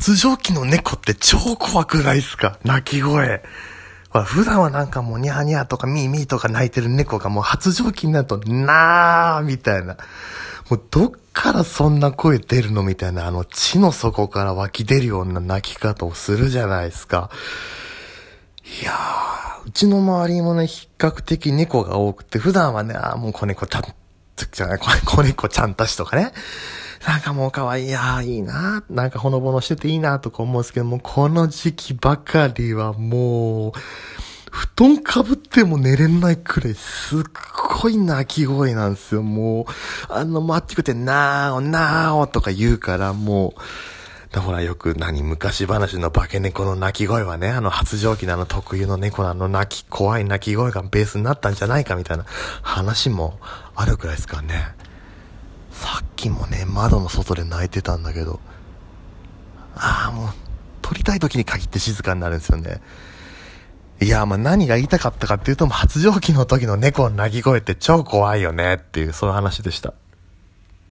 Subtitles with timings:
[0.00, 2.58] 発情期の猫って超怖くないっすか？
[2.64, 3.42] 鳴き声。
[4.08, 9.98] ほら、普段はなんかもうニャーニャーとかミーミーとか泣いてる猫がもう発情期になるとなーみたいな。
[10.70, 17.28] もうどっからそんな声出るのみたいな、あの血の底から湧き出るような泣き方をするじゃないですか。
[18.82, 23.82] いやー、うちの周りもね、比較的猫が多くて、普段はね、あーもう子猫ちゃん、
[24.50, 26.32] じゃない、子猫ちゃんたちとかね。
[27.06, 33.72] なんかもう可愛い、ああ、いいな、なんかほのぼのしてていいなとか思うんですけども、この時期ばかりはもう、
[34.50, 37.22] 布団かぶっても寝れないくらいすっ
[37.80, 39.22] ごい鳴き声なんですよ。
[39.22, 39.64] もう、
[40.12, 43.60] あの、待ってくて、なーお、なーおとか言うから、もう、
[44.32, 52.24] だほらよく何昔話の化け猫の鳴き声はね、あの発情期のあの特有の猫のあの泣き、怖い鳴き声がベースになったんじゃないかみたいな
[52.62, 53.40] 話も
[53.74, 54.89] あるくらいですからね。
[56.80, 58.40] 窓の外で泣いてたんだけど、
[59.74, 60.28] ああ、もう、
[60.80, 62.80] 撮りたい時に限って静かになるんですよね。
[64.00, 69.92] いや、まあ何が言いたかったかっていうと、発情期の時の猫の鳴き声って超怖いよねっていう、そういう話でした。